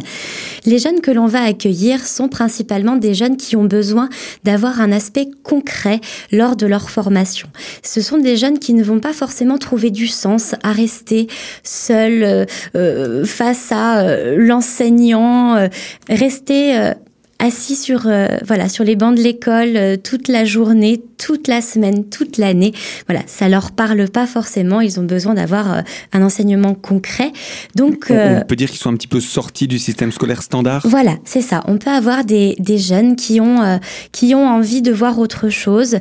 Les 0.64 0.78
jeunes 0.78 1.00
que 1.00 1.10
l'on 1.10 1.26
va 1.26 1.42
accueillir 1.42 2.04
sont 2.06 2.28
principalement 2.28 2.96
des 2.96 3.14
jeunes 3.14 3.36
qui 3.36 3.56
ont 3.56 3.64
besoin 3.64 4.08
d'avoir 4.44 4.80
un 4.80 4.90
aspect 4.90 5.28
concret 5.42 6.00
lors 6.30 6.56
de 6.56 6.66
leur 6.66 6.88
formation. 6.88 7.48
Ce 7.82 8.00
sont 8.00 8.18
des 8.18 8.36
jeunes 8.36 8.58
qui 8.58 8.72
ne 8.72 8.82
vont 8.82 9.00
pas 9.00 9.12
forcément 9.12 9.58
trouver 9.58 9.90
du 9.90 10.06
sens 10.06 10.54
à 10.62 10.72
rester 10.72 11.26
seuls. 11.62 12.46
Euh, 12.74 13.01
euh, 13.02 13.24
face 13.24 13.72
à 13.72 14.00
euh, 14.00 14.36
l'enseignant, 14.38 15.56
euh, 15.56 15.68
rester 16.08 16.92
assis 17.38 17.74
sur 17.74 18.08
voilà 18.46 18.68
sur 18.68 18.84
les 18.84 18.94
bancs 18.94 19.16
de 19.16 19.20
l'école 19.20 19.98
toute 20.04 20.28
la 20.28 20.44
journée, 20.44 21.02
toute 21.18 21.48
la 21.48 21.60
semaine, 21.60 22.04
toute 22.04 22.38
l'année. 22.38 22.72
Voilà, 23.08 23.22
ça 23.26 23.48
leur 23.48 23.72
parle 23.72 24.08
pas 24.08 24.28
forcément. 24.28 24.80
Ils 24.80 25.00
ont 25.00 25.04
besoin 25.04 25.34
d'avoir 25.34 25.82
un 26.12 26.22
enseignement 26.22 26.74
concret. 26.74 27.32
Donc, 27.74 28.06
on, 28.10 28.44
peut 28.46 28.54
dire 28.54 28.70
qu'ils 28.70 28.78
sont 28.78 28.90
un 28.90 28.96
petit 28.96 29.08
peu 29.08 29.18
sortis 29.18 29.66
du 29.66 29.80
système 29.80 30.12
scolaire 30.12 30.40
standard? 30.40 30.82
Voilà, 30.84 31.16
c'est 31.24 31.40
ça. 31.40 31.64
On 31.66 31.78
peut 31.78 31.90
avoir 31.90 32.24
des, 32.24 32.54
des 32.60 32.78
jeunes 32.78 33.16
qui 33.16 33.40
ont 33.40 33.80
qui 34.12 34.36
ont 34.36 34.46
envie 34.46 34.82
de 34.82 34.92
voir 34.92 35.18
autre 35.18 35.48
chose. 35.48 35.98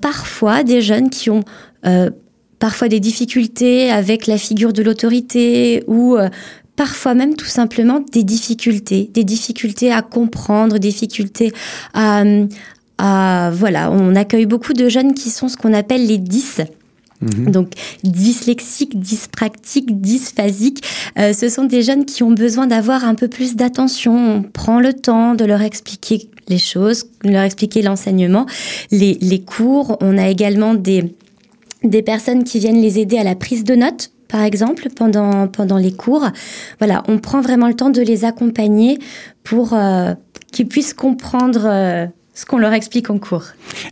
parfois, 0.00 0.62
des 0.62 0.82
jeunes 0.82 1.10
qui 1.10 1.30
ont 1.30 1.42
parfois 2.58 2.88
des 2.88 3.00
difficultés 3.00 3.90
avec 3.90 4.26
la 4.26 4.38
figure 4.38 4.72
de 4.72 4.82
l'autorité 4.82 5.84
ou 5.86 6.16
euh, 6.16 6.28
parfois 6.76 7.14
même 7.14 7.34
tout 7.36 7.46
simplement 7.46 8.00
des 8.12 8.22
difficultés, 8.22 9.10
des 9.12 9.24
difficultés 9.24 9.92
à 9.92 10.02
comprendre, 10.02 10.78
des 10.78 10.88
difficultés 10.88 11.52
à, 11.94 12.22
à 12.98 13.50
voilà, 13.52 13.90
on 13.90 14.14
accueille 14.14 14.46
beaucoup 14.46 14.72
de 14.72 14.88
jeunes 14.88 15.14
qui 15.14 15.30
sont 15.30 15.48
ce 15.48 15.56
qu'on 15.56 15.72
appelle 15.72 16.06
les 16.06 16.18
10. 16.18 16.62
Mhm. 17.22 17.50
Donc 17.50 17.72
dyslexiques, 18.04 19.00
dyspractiques, 19.00 20.00
dysphasiques, 20.00 20.84
euh, 21.18 21.32
ce 21.32 21.48
sont 21.48 21.64
des 21.64 21.82
jeunes 21.82 22.04
qui 22.04 22.22
ont 22.22 22.32
besoin 22.32 22.66
d'avoir 22.66 23.04
un 23.04 23.14
peu 23.14 23.28
plus 23.28 23.56
d'attention. 23.56 24.14
On 24.14 24.42
prend 24.42 24.80
le 24.80 24.92
temps 24.92 25.34
de 25.34 25.44
leur 25.44 25.62
expliquer 25.62 26.28
les 26.48 26.58
choses, 26.58 27.04
de 27.24 27.30
leur 27.30 27.42
expliquer 27.42 27.82
l'enseignement, 27.82 28.46
les, 28.90 29.16
les 29.20 29.40
cours. 29.40 29.96
On 30.00 30.18
a 30.18 30.28
également 30.28 30.74
des, 30.74 31.14
des 31.90 32.02
personnes 32.02 32.44
qui 32.44 32.58
viennent 32.58 32.80
les 32.80 32.98
aider 32.98 33.18
à 33.18 33.24
la 33.24 33.34
prise 33.34 33.64
de 33.64 33.74
notes, 33.74 34.10
par 34.28 34.42
exemple, 34.42 34.88
pendant, 34.94 35.48
pendant 35.48 35.78
les 35.78 35.92
cours. 35.92 36.26
Voilà, 36.78 37.02
on 37.08 37.18
prend 37.18 37.40
vraiment 37.40 37.68
le 37.68 37.74
temps 37.74 37.90
de 37.90 38.02
les 38.02 38.24
accompagner 38.24 38.98
pour 39.44 39.72
euh, 39.72 40.14
qu'ils 40.52 40.68
puissent 40.68 40.94
comprendre 40.94 41.66
euh, 41.66 42.06
ce 42.36 42.44
qu'on 42.44 42.58
leur 42.58 42.74
explique 42.74 43.08
en 43.08 43.18
cours. 43.18 43.44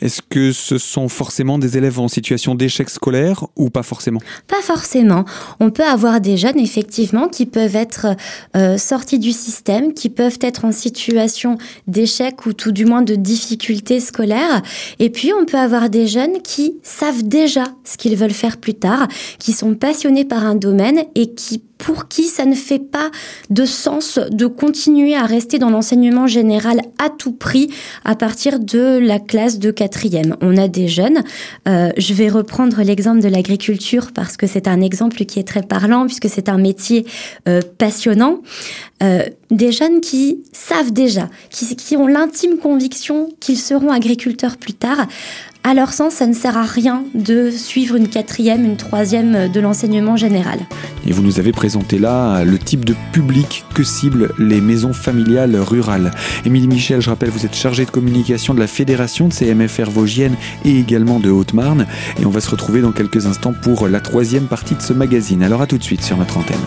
Est-ce 0.02 0.20
que 0.22 0.52
ce 0.52 0.76
sont 0.76 1.08
forcément 1.08 1.58
des 1.58 1.78
élèves 1.78 1.98
en 1.98 2.08
situation 2.08 2.54
d'échec 2.54 2.90
scolaire 2.90 3.46
ou 3.56 3.70
pas 3.70 3.82
forcément? 3.82 4.20
Pas 4.46 4.60
forcément. 4.62 5.24
On 5.60 5.70
peut 5.70 5.82
avoir 5.82 6.20
des 6.20 6.36
jeunes, 6.36 6.60
effectivement, 6.60 7.28
qui 7.28 7.46
peuvent 7.46 7.74
être 7.74 8.08
euh, 8.54 8.76
sortis 8.76 9.18
du 9.18 9.32
système, 9.32 9.94
qui 9.94 10.10
peuvent 10.10 10.38
être 10.42 10.66
en 10.66 10.72
situation 10.72 11.56
d'échec 11.86 12.44
ou 12.44 12.52
tout 12.52 12.70
du 12.70 12.84
moins 12.84 13.00
de 13.00 13.14
difficultés 13.14 13.98
scolaires. 13.98 14.62
Et 14.98 15.08
puis, 15.08 15.32
on 15.32 15.46
peut 15.46 15.58
avoir 15.58 15.88
des 15.88 16.06
jeunes 16.06 16.42
qui 16.42 16.76
savent 16.82 17.22
déjà 17.22 17.64
ce 17.84 17.96
qu'ils 17.96 18.16
veulent 18.16 18.30
faire 18.30 18.58
plus 18.58 18.74
tard, 18.74 19.08
qui 19.38 19.52
sont 19.52 19.74
passionnés 19.74 20.26
par 20.26 20.44
un 20.44 20.54
domaine 20.54 21.04
et 21.14 21.32
qui 21.34 21.62
pour 21.78 22.09
qui 22.09 22.25
ça 22.25 22.45
ne 22.45 22.54
fait 22.54 22.78
pas 22.78 23.11
de 23.50 23.64
sens 23.64 24.19
de 24.19 24.47
continuer 24.47 25.14
à 25.14 25.25
rester 25.25 25.59
dans 25.59 25.71
l'enseignement 25.71 26.26
général 26.26 26.81
à 26.99 27.11
tout 27.11 27.33
prix 27.33 27.71
à 28.04 28.14
partir 28.14 28.61
de 28.61 28.99
la 28.99 29.19
classe 29.19 29.59
de 29.59 29.71
quatrième. 29.71 30.37
On 30.40 30.57
a 30.57 30.69
des 30.69 30.88
jeunes, 30.88 31.23
euh, 31.69 31.90
je 31.97 32.14
vais 32.14 32.28
reprendre 32.28 32.83
l'exemple 32.83 33.21
de 33.21 33.28
l'agriculture 33.28 34.12
parce 34.12 34.37
que 34.37 34.47
c'est 34.47 34.69
un 34.69 34.81
exemple 34.81 35.25
qui 35.25 35.38
est 35.38 35.49
très 35.49 35.62
parlant 35.62 36.07
puisque 36.07 36.28
c'est 36.28 36.49
un 36.49 36.59
métier 36.59 37.07
euh, 37.49 37.61
passionnant. 37.78 38.40
Euh, 39.02 39.25
des 39.50 39.73
jeunes 39.73 40.00
qui 40.00 40.43
savent 40.52 40.93
déjà, 40.93 41.28
qui, 41.50 41.76
qui 41.76 41.97
ont 41.97 42.07
l'intime 42.07 42.59
conviction 42.59 43.28
qu'ils 43.40 43.59
seront 43.59 43.90
agriculteurs 43.90 44.57
plus 44.57 44.73
tard, 44.73 45.07
à 45.64 45.73
leur 45.73 45.94
sens, 45.94 46.14
ça 46.14 46.26
ne 46.26 46.35
sert 46.35 46.59
à 46.59 46.64
rien 46.64 47.04
de 47.14 47.50
suivre 47.50 47.97
une 47.97 48.09
quatrième, 48.09 48.64
une 48.64 48.76
troisième 48.76 49.50
de 49.50 49.61
l'enseignement 49.61 50.14
général. 50.14 50.59
Et 51.06 51.12
vous 51.12 51.23
nous 51.23 51.38
avez 51.38 51.52
présenté 51.52 51.99
là 51.99 52.44
le 52.44 52.59
type 52.59 52.85
de 52.85 52.94
public 53.12 53.64
que 53.75 53.83
ciblent 53.83 54.33
les 54.38 54.61
maisons 54.61 54.92
familiales 54.92 55.56
rurales. 55.56 56.12
Émilie 56.44 56.68
Michel, 56.68 57.00
je 57.00 57.09
rappelle, 57.09 57.30
vous 57.30 57.47
êtes 57.47 57.54
chargée 57.54 57.87
de 57.87 57.90
communication 57.90 58.52
de 58.52 58.61
la 58.61 58.66
Fédération 58.66 59.26
de 59.26 59.33
CMFR 59.33 59.88
Vosgienne 59.88 60.37
et 60.66 60.78
également 60.78 61.18
de 61.18 61.30
Haute-Marne. 61.30 61.87
Et 62.21 62.26
on 62.26 62.30
va 62.30 62.40
se 62.40 62.50
retrouver 62.50 62.83
dans 62.83 62.92
quelques 62.92 63.25
instants 63.25 63.54
pour 63.62 63.88
la 63.88 64.00
troisième 64.00 64.44
partie 64.44 64.75
de 64.75 64.83
ce 64.83 64.92
magazine. 64.92 65.42
Alors 65.42 65.62
à 65.62 65.66
tout 65.66 65.78
de 65.78 65.85
suite 65.85 66.02
sur 66.02 66.18
notre 66.18 66.37
antenne. 66.37 66.61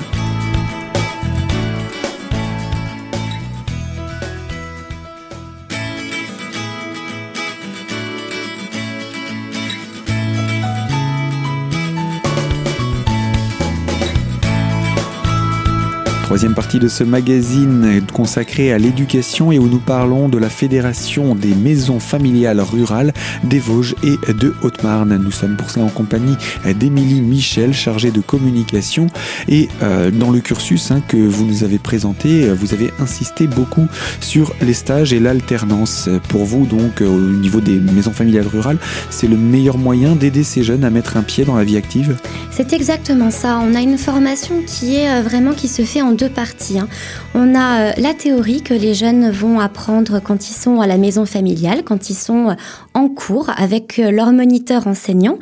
Troisième 16.28 16.56
partie 16.56 16.78
de 16.78 16.90
ce 16.90 17.06
magazine 17.06 18.02
consacré 18.12 18.74
à 18.74 18.78
l'éducation 18.78 19.54
et 19.54 19.60
où 19.60 19.70
nous 19.70 19.80
parlons 19.80 20.28
de 20.28 20.38
la 20.38 20.50
Fédération 20.50 21.36
des 21.36 21.56
maisons 21.56 22.02
familiales 22.02 22.60
rurales 22.60 23.14
des 23.46 23.60
Vosges 23.60 23.96
et 24.04 24.18
de 24.34 24.54
Haute-Marne. 24.62 25.16
Nous 25.24 25.32
sommes 25.32 25.56
pour 25.56 25.70
cela 25.70 25.86
en 25.86 25.90
compagnie 25.90 26.36
d'Émilie 26.66 27.22
Michel, 27.22 27.74
chargée 27.74 28.12
de 28.12 28.20
communication. 28.20 29.08
Et 29.48 29.70
euh, 29.82 30.12
dans 30.12 30.30
le 30.30 30.42
cursus 30.42 30.92
hein, 30.92 31.02
que 31.08 31.16
vous 31.16 31.46
nous 31.46 31.64
avez 31.64 31.80
présenté, 31.80 32.50
vous 32.50 32.74
avez 32.74 32.92
insisté 33.00 33.48
beaucoup 33.48 33.88
sur 34.20 34.54
les 34.62 34.74
stages 34.74 35.14
et 35.14 35.22
l'alternance. 35.22 36.10
Pour 36.28 36.44
vous, 36.44 36.66
donc, 36.66 37.00
au 37.00 37.20
niveau 37.20 37.62
des 37.62 37.80
maisons 37.80 38.12
familiales 38.12 38.48
rurales, 38.48 38.80
c'est 39.10 39.28
le 39.28 39.38
meilleur 39.38 39.78
moyen 39.78 40.18
d'aider 40.18 40.44
ces 40.44 40.62
jeunes 40.62 40.84
à 40.84 40.90
mettre 40.90 41.16
un 41.16 41.24
pied 41.24 41.46
dans 41.46 41.56
la 41.56 41.64
vie 41.64 41.78
active? 41.78 42.18
C'est 42.52 42.74
exactement 42.74 43.32
ça. 43.32 43.62
On 43.64 43.76
a 43.76 43.80
une 43.80 43.98
formation 43.98 44.56
qui 44.66 44.96
est 44.96 45.10
euh, 45.10 45.22
vraiment 45.22 45.54
qui 45.54 45.70
se 45.70 45.84
fait 45.84 46.02
en 46.02 46.17
deux 46.18 46.30
parties. 46.30 46.80
Hein. 46.80 46.90
On 47.34 47.56
a 47.56 47.82
euh, 47.82 47.92
la 47.98 48.14
théorie 48.14 48.62
que 48.62 48.74
les 48.74 48.94
jeunes 48.94 49.30
vont 49.30 49.60
apprendre 49.60 50.20
quand 50.20 50.50
ils 50.50 50.54
sont 50.54 50.82
à 50.82 50.88
la 50.88 50.98
maison 50.98 51.26
familiale, 51.26 51.84
quand 51.84 52.10
ils 52.10 52.16
sont 52.16 52.50
euh, 52.50 52.54
en 52.94 53.08
cours 53.08 53.50
avec 53.56 54.00
euh, 54.00 54.12
leur 54.12 54.34
moniteur 54.34 54.88
enseignant. 54.88 55.38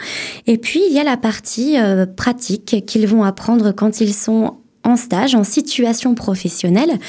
Et 0.46 0.58
puis, 0.58 0.82
il 0.88 0.94
y 0.94 1.00
a 1.00 1.04
la 1.04 1.18
partie 1.18 1.78
pratique 2.16 2.86
qu'ils 2.86 3.08
vont 3.08 3.24
apprendre 3.24 3.72
quand 3.72 4.02
ils 4.02 4.14
sont 4.14 4.58
en 4.84 4.98
stage, 4.98 5.34
en 5.34 5.44
situation 5.44 6.14
professionnelle, 6.14 7.00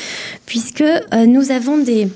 puisque 0.46 0.84
nous 1.26 1.50
avons 1.50 1.78
des 1.78 2.08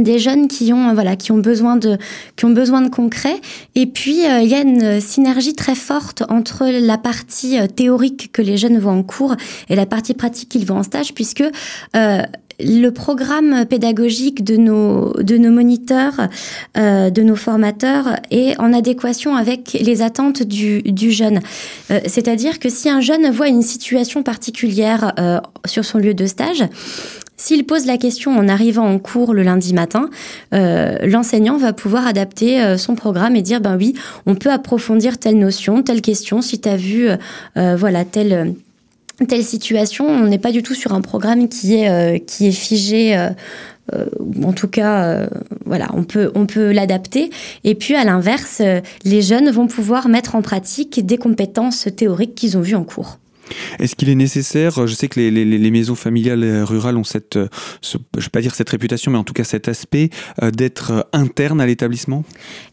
des 0.00 0.18
jeunes 0.18 0.48
qui 0.48 0.72
ont 0.72 0.94
voilà 0.94 1.16
qui 1.16 1.32
ont 1.32 1.38
besoin 1.38 1.76
de 1.76 1.98
qui 2.36 2.44
ont 2.44 2.50
besoin 2.50 2.80
de 2.82 2.88
concret 2.88 3.40
et 3.74 3.86
puis 3.86 4.26
euh, 4.26 4.40
il 4.40 4.48
y 4.48 4.54
a 4.54 4.60
une 4.60 5.00
synergie 5.00 5.54
très 5.54 5.74
forte 5.74 6.22
entre 6.28 6.66
la 6.66 6.98
partie 6.98 7.58
euh, 7.58 7.66
théorique 7.66 8.30
que 8.32 8.42
les 8.42 8.56
jeunes 8.56 8.78
vont 8.78 8.98
en 8.98 9.02
cours 9.02 9.36
et 9.68 9.76
la 9.76 9.86
partie 9.86 10.14
pratique 10.14 10.48
qu'ils 10.48 10.66
vont 10.66 10.78
en 10.78 10.82
stage 10.82 11.14
puisque 11.14 11.44
euh, 11.96 12.22
le 12.62 12.90
programme 12.90 13.64
pédagogique 13.64 14.44
de 14.44 14.56
nos 14.56 15.14
de 15.14 15.38
nos 15.38 15.50
moniteurs, 15.50 16.28
de 16.74 17.22
nos 17.22 17.34
formateurs 17.34 18.16
est 18.30 18.60
en 18.60 18.74
adéquation 18.74 19.34
avec 19.34 19.78
les 19.80 20.02
attentes 20.02 20.42
du, 20.42 20.82
du 20.82 21.10
jeune. 21.10 21.40
C'est-à-dire 21.88 22.58
que 22.58 22.68
si 22.68 22.90
un 22.90 23.00
jeune 23.00 23.30
voit 23.30 23.48
une 23.48 23.62
situation 23.62 24.22
particulière 24.22 25.14
sur 25.64 25.86
son 25.86 25.96
lieu 25.96 26.12
de 26.12 26.26
stage, 26.26 26.62
s'il 27.40 27.64
pose 27.64 27.86
la 27.86 27.96
question 27.96 28.36
en 28.36 28.48
arrivant 28.48 28.86
en 28.86 28.98
cours 28.98 29.32
le 29.32 29.42
lundi 29.42 29.72
matin, 29.72 30.10
euh, 30.52 30.98
l'enseignant 31.06 31.56
va 31.56 31.72
pouvoir 31.72 32.06
adapter 32.06 32.60
euh, 32.60 32.76
son 32.76 32.94
programme 32.94 33.34
et 33.34 33.40
dire 33.40 33.62
ben 33.62 33.78
oui, 33.78 33.94
on 34.26 34.34
peut 34.34 34.50
approfondir 34.50 35.16
telle 35.16 35.38
notion, 35.38 35.82
telle 35.82 36.02
question. 36.02 36.42
Si 36.42 36.60
tu 36.60 36.68
as 36.68 36.76
vu 36.76 37.08
euh, 37.56 37.76
voilà 37.76 38.04
telle 38.04 38.54
situation, 39.42 40.06
on 40.06 40.26
n'est 40.26 40.38
pas 40.38 40.52
du 40.52 40.62
tout 40.62 40.74
sur 40.74 40.92
un 40.92 41.00
programme 41.00 41.48
qui 41.48 41.76
est 41.76 42.20
qui 42.26 42.48
est 42.48 42.52
figé. 42.52 43.16
en 44.42 44.52
tout 44.52 44.68
cas, 44.68 45.26
voilà, 45.64 45.88
on 45.94 46.04
peut 46.04 46.30
on 46.34 46.44
peut 46.44 46.72
l'adapter. 46.72 47.30
Et 47.64 47.74
puis 47.74 47.94
à 47.94 48.04
l'inverse, 48.04 48.60
les 49.04 49.22
jeunes 49.22 49.50
vont 49.50 49.66
pouvoir 49.66 50.08
mettre 50.08 50.34
en 50.34 50.42
pratique 50.42 51.06
des 51.06 51.16
compétences 51.16 51.88
théoriques 51.96 52.34
qu'ils 52.34 52.58
ont 52.58 52.62
vues 52.62 52.76
en 52.76 52.84
cours. 52.84 53.18
Est-ce 53.78 53.96
qu'il 53.96 54.08
est 54.08 54.14
nécessaire, 54.14 54.86
je 54.86 54.94
sais 54.94 55.08
que 55.08 55.20
les, 55.20 55.70
maisons 55.70 55.94
familiales 55.94 56.64
rurales 56.64 56.96
ont 56.96 57.04
cette, 57.04 57.38
je 57.82 57.98
ne 57.98 58.22
vais 58.22 58.28
pas 58.28 58.40
dire 58.40 58.54
cette 58.54 58.70
réputation, 58.70 59.12
mais 59.12 59.18
en 59.18 59.24
tout 59.24 59.32
cas 59.32 59.44
cet 59.44 59.68
aspect 59.68 60.10
euh, 60.42 60.50
d'être 60.50 61.08
interne 61.12 61.60
à 61.60 61.66
l'établissement? 61.66 62.24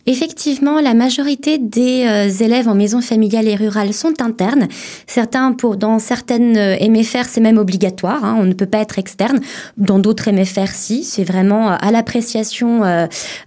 Effectivement, 0.06 0.80
la 0.80 0.94
majorité 0.94 1.58
des 1.58 2.06
euh, 2.06 2.30
élèves 2.44 2.68
en 2.68 2.76
maison 2.76 3.02
familiale 3.02 3.48
et 3.48 3.56
rurale 3.56 3.94
sont 3.94 4.22
internes. 4.22 4.68
Certains, 5.06 5.54
pour, 5.54 5.78
dans 5.78 6.00
certaines 6.00 6.58
euh, 6.58 6.90
MFR, 6.90 7.26
c'est 7.28 7.42
même 7.42 7.58
obligatoire, 7.58 8.24
hein, 8.24 8.38
on 8.40 8.46
ne 8.46 8.54
peut 8.54 8.66
pas 8.66 8.80
être 8.80 9.00
externe. 9.00 9.40
Dans 9.78 10.00
d'autres 10.00 10.32
MFR, 10.32 10.68
si, 10.68 11.04
c'est 11.04 11.24
vraiment 11.24 11.72
à 11.72 11.92
l'appréciation 11.92 12.82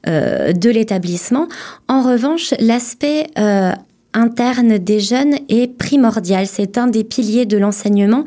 de 0.06 0.70
l'établissement. 0.70 1.48
En 1.88 2.02
revanche, 2.02 2.54
l'aspect 2.58 3.26
interne 4.14 4.78
des 4.78 5.00
jeunes 5.00 5.36
est 5.48 5.76
primordial. 5.76 6.46
C'est 6.46 6.78
un 6.78 6.86
des 6.86 7.04
piliers 7.04 7.46
de 7.46 7.56
l'enseignement 7.56 8.24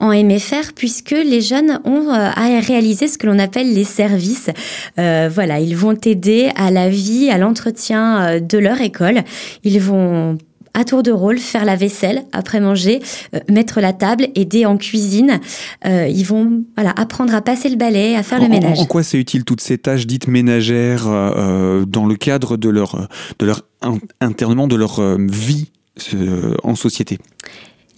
en 0.00 0.12
MFR 0.12 0.72
puisque 0.74 1.10
les 1.10 1.40
jeunes 1.40 1.80
ont 1.84 2.08
euh, 2.10 2.30
à 2.34 2.60
réaliser 2.60 3.08
ce 3.08 3.18
que 3.18 3.26
l'on 3.26 3.38
appelle 3.38 3.72
les 3.74 3.84
services. 3.84 4.50
Euh, 4.98 5.28
voilà, 5.32 5.60
ils 5.60 5.76
vont 5.76 5.98
aider 6.04 6.50
à 6.56 6.70
la 6.70 6.88
vie, 6.88 7.30
à 7.30 7.38
l'entretien 7.38 8.22
euh, 8.22 8.40
de 8.40 8.58
leur 8.58 8.80
école. 8.80 9.22
Ils 9.64 9.80
vont 9.80 10.38
à 10.74 10.84
tour 10.84 11.02
de 11.02 11.10
rôle 11.10 11.38
faire 11.38 11.64
la 11.64 11.76
vaisselle 11.76 12.24
après 12.32 12.60
manger, 12.60 13.00
mettre 13.48 13.80
la 13.80 13.92
table, 13.92 14.28
aider 14.34 14.66
en 14.66 14.76
cuisine. 14.76 15.40
ils 15.84 16.24
vont 16.24 16.64
voilà 16.76 16.92
apprendre 16.96 17.34
à 17.34 17.40
passer 17.40 17.68
le 17.68 17.76
balai, 17.76 18.16
à 18.16 18.22
faire 18.22 18.40
le 18.40 18.48
ménage. 18.48 18.80
En 18.80 18.86
quoi 18.86 19.02
c'est 19.02 19.18
utile 19.18 19.44
toutes 19.44 19.60
ces 19.60 19.78
tâches 19.78 20.06
dites 20.06 20.28
ménagères 20.28 21.04
dans 21.86 22.06
le 22.06 22.16
cadre 22.16 22.56
de 22.56 22.68
leur 22.68 23.08
de 23.38 23.46
leur 23.46 23.62
internement 24.20 24.66
de 24.66 24.76
leur 24.76 24.98
euh, 24.98 25.16
vie 25.18 25.70
euh, 26.14 26.54
en 26.62 26.74
société? 26.74 27.18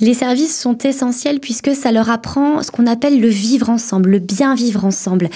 Les 0.00 0.14
services 0.14 0.58
sont 0.58 0.76
essentiels 0.78 1.40
puisque 1.40 1.74
ça 1.74 1.92
leur 1.92 2.10
apprend 2.10 2.62
ce 2.62 2.70
qu'on 2.70 2.86
appelle 2.86 3.20
le 3.20 3.28
vivre 3.28 3.70
ensemble, 3.70 4.10
le 4.10 4.18
bien 4.18 4.54
vivre 4.54 4.84
ensemble. 4.84 5.28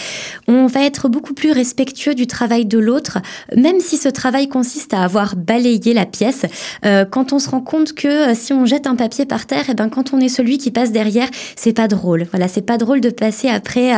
On 0.49 0.67
va 0.67 0.85
être 0.85 1.09
beaucoup 1.09 1.35
plus 1.35 1.53
respectueux 1.53 2.15
du 2.15 2.27
travail 2.27 2.67
de 2.67 2.79
l'autre, 2.79 3.19
même 3.57 3.81
si 3.81 3.97
ce 3.97 4.09
travail 4.09 4.49
consiste 4.49 4.93
à 4.95 5.03
avoir 5.03 5.37
balayé 5.37 5.95
la 5.95 6.07
pièce. 6.07 6.45
Euh, 6.85 7.05
quand 7.05 7.33
on 7.33 7.39
se 7.39 7.49
rend 7.49 7.61
compte 7.61 7.95
que 7.95 8.31
euh, 8.31 8.35
si 8.35 8.53
on 8.53 8.67
jette 8.67 8.87
un 8.87 8.97
papier 8.97 9.25
par 9.25 9.47
terre, 9.47 9.69
et 9.69 9.73
eh 9.73 9.75
ben 9.75 9.89
quand 9.89 10.13
on 10.13 10.21
est 10.21 10.29
celui 10.29 10.59
qui 10.59 10.71
passe 10.71 10.93
derrière, 10.93 11.29
c'est 11.57 11.73
pas 11.73 11.89
drôle. 11.89 12.27
Voilà, 12.31 12.49
c'est 12.49 12.63
pas 12.63 12.79
drôle 12.79 13.01
de 13.01 13.11
passer 13.11 13.49
après 13.49 13.95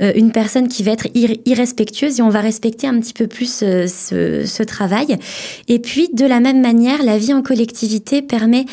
euh, 0.00 0.12
une 0.14 0.32
personne 0.32 0.68
qui 0.68 0.82
va 0.82 0.92
être 0.92 1.08
irrespectueuse 1.44 2.18
et 2.18 2.22
on 2.22 2.28
va 2.28 2.40
respecter 2.40 2.86
un 2.86 2.98
petit 3.00 3.12
peu 3.12 3.26
plus 3.26 3.50
ce, 3.58 4.62
travail. 4.64 5.18
Et 5.68 5.78
puis 5.78 6.08
de 6.12 6.24
la 6.24 6.40
même 6.40 6.60
manière, 6.60 7.02
la 7.02 7.18
vie 7.18 7.34
en 7.34 7.42
collectivité 7.42 8.22
permet 8.22 8.64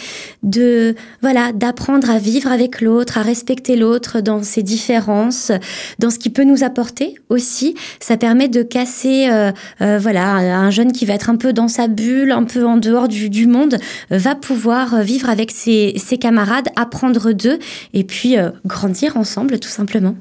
de 0.42 0.96
voilà, 1.32 1.54
d'apprendre 1.54 2.10
à 2.10 2.18
vivre 2.18 2.52
avec 2.52 2.82
l'autre, 2.82 3.18
à 3.18 3.22
respecter 3.22 3.78
l'autre 3.78 4.20
dans 4.20 4.44
ses 4.44 4.64
différences, 4.64 5.54
dans 5.98 6.10
ce 6.10 6.20
qui 6.20 6.30
peut 6.30 6.44
nous 6.44 6.66
apporter 6.66 7.16
aussi. 7.30 7.74
Ça 8.02 8.18
permet 8.18 8.50
de 8.50 8.64
casser, 8.64 9.30
euh, 9.32 9.54
euh, 9.80 9.98
voilà, 9.98 10.36
un 10.36 10.70
jeune 10.72 10.92
qui 10.92 11.06
va 11.06 11.14
être 11.14 11.30
un 11.30 11.38
peu 11.38 11.54
dans 11.54 11.70
sa 11.70 11.88
bulle, 11.88 12.34
un 12.34 12.44
peu 12.44 12.66
en 12.66 12.76
dehors 12.76 13.08
du, 13.08 13.48
monde, 13.48 13.78
va 14.10 14.36
pouvoir 14.36 15.04
vivre 15.04 15.30
avec 15.30 15.52
ses, 15.52 15.96
camarades, 16.20 16.68
apprendre 16.76 17.32
d'eux 17.32 17.60
et 17.94 18.04
puis 18.04 18.38
euh, 18.38 18.50
grandir 18.66 19.16
ensemble, 19.16 19.58
tout 19.60 19.70
simplement. 19.70 20.16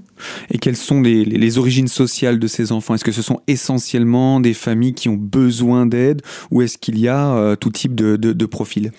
Et 0.50 0.58
quelles 0.58 0.76
sont 0.76 1.00
les, 1.00 1.58
origines 1.58 1.88
sociales 1.88 2.38
de 2.38 2.46
ces 2.46 2.72
enfants? 2.72 2.94
Est-ce 2.94 3.04
que 3.04 3.12
ce 3.12 3.22
sont 3.22 3.40
essentiellement 3.46 4.40
des 4.40 4.54
familles 4.54 4.94
qui 4.94 5.08
ont 5.08 5.16
besoin 5.16 5.86
d'aide 5.86 6.22
ou 6.50 6.62
est-ce 6.62 6.78
qu'il 6.78 6.98
y 6.98 7.08
a 7.08 7.34
euh, 7.34 7.56
tout 7.56 7.70
type 7.70 7.94
de, 7.94 8.46
profil 8.46 8.92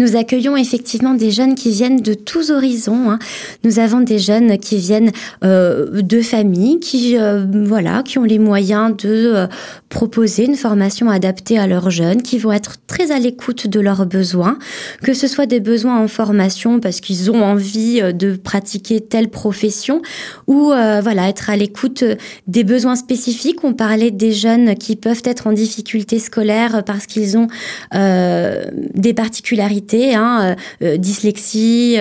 nous 0.00 0.14
accueillons 0.14 0.56
effectivement 0.56 1.14
des 1.14 1.32
jeunes 1.32 1.56
qui 1.56 1.72
viennent 1.72 2.00
de 2.00 2.14
tous 2.14 2.52
horizons. 2.52 3.10
Hein. 3.10 3.18
Nous 3.64 3.80
avons 3.80 4.00
des 4.00 4.20
jeunes 4.20 4.56
qui 4.58 4.76
viennent 4.76 5.10
euh, 5.42 6.02
de 6.02 6.20
familles 6.20 6.78
qui, 6.78 7.18
euh, 7.18 7.44
voilà, 7.64 8.04
qui 8.04 8.16
ont 8.18 8.22
les 8.22 8.38
moyens 8.38 8.96
de 8.96 9.48
proposer 9.88 10.44
une 10.44 10.54
formation 10.54 11.10
adaptée 11.10 11.58
à 11.58 11.66
leurs 11.66 11.90
jeunes, 11.90 12.22
qui 12.22 12.38
vont 12.38 12.52
être 12.52 12.76
très 12.86 13.10
à 13.10 13.18
l'écoute 13.18 13.66
de 13.66 13.80
leurs 13.80 14.06
besoins, 14.06 14.56
que 15.02 15.14
ce 15.14 15.26
soit 15.26 15.46
des 15.46 15.58
besoins 15.58 15.98
en 15.98 16.06
formation 16.06 16.78
parce 16.78 17.00
qu'ils 17.00 17.32
ont 17.32 17.42
envie 17.42 18.00
de 18.14 18.36
pratiquer 18.36 19.00
telle 19.00 19.30
profession 19.30 20.00
ou 20.46 20.67
voilà 20.68 21.28
être 21.28 21.50
à 21.50 21.56
l'écoute 21.56 22.04
des 22.46 22.64
besoins 22.64 22.96
spécifiques. 22.96 23.64
On 23.64 23.72
parlait 23.72 24.10
des 24.10 24.32
jeunes 24.32 24.74
qui 24.74 24.96
peuvent 24.96 25.22
être 25.24 25.46
en 25.46 25.52
difficulté 25.52 26.18
scolaire 26.18 26.82
parce 26.84 27.06
qu'ils 27.06 27.36
ont 27.36 27.48
euh, 27.94 28.64
des 28.94 29.14
particularités, 29.14 30.14
hein, 30.14 30.56
euh, 30.82 30.96
dyslexie. 30.96 31.96